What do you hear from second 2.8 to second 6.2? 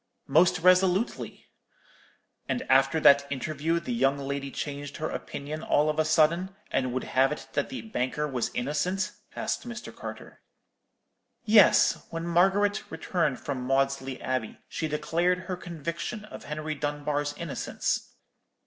that interview the young lady changed her opinion all of a